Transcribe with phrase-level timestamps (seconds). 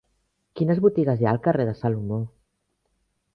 [0.59, 2.19] Quines botigues hi ha al carrer de Salomó?